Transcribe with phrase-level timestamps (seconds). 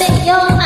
[0.00, 0.59] say you